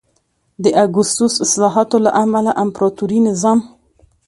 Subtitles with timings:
[0.63, 3.59] د اګوستوس اصلاحاتو له امله امپراتوري نظام